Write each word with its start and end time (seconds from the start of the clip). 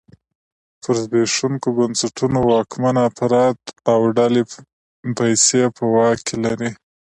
پر 0.81 0.95
زبېښونکو 1.03 1.67
بنسټونو 1.77 2.39
واکمن 2.51 2.95
افراد 3.09 3.57
او 3.91 3.99
ډلې 4.17 4.43
پیسې 5.17 5.61
په 5.75 5.83
واک 5.95 6.17
کې 6.27 6.35
لري. 6.45 6.71